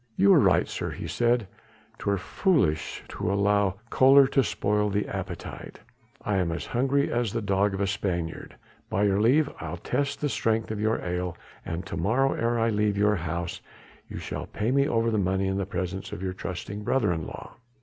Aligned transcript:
"You 0.17 0.33
are 0.33 0.39
right, 0.39 0.67
sir," 0.67 0.89
he 0.89 1.05
said, 1.05 1.47
"'twere 1.99 2.17
foolish 2.17 3.03
to 3.09 3.31
allow 3.31 3.75
choler 3.91 4.25
to 4.31 4.43
spoil 4.43 4.89
the 4.89 5.07
appetite. 5.07 5.79
I 6.25 6.37
am 6.37 6.51
as 6.51 6.65
hungry 6.65 7.13
as 7.13 7.31
the 7.31 7.39
dog 7.43 7.75
of 7.75 7.81
a 7.81 7.85
Spaniard. 7.85 8.55
By 8.89 9.03
your 9.03 9.21
leave 9.21 9.47
I'll 9.59 9.77
test 9.77 10.19
the 10.19 10.27
strength 10.27 10.71
of 10.71 10.79
your 10.81 10.99
ale 11.05 11.37
and 11.63 11.85
to 11.85 11.97
morrow 11.97 12.33
ere 12.33 12.57
I 12.59 12.69
leave 12.71 12.97
your 12.97 13.17
house 13.17 13.61
you 14.09 14.17
shall 14.17 14.47
pay 14.47 14.71
me 14.71 14.87
over 14.89 15.11
the 15.11 15.19
money 15.19 15.45
in 15.45 15.57
the 15.57 15.67
presence 15.67 16.11
of 16.11 16.23
your 16.23 16.33
trusting 16.33 16.83
brother 16.83 17.13
in 17.13 17.27
law. 17.27 17.57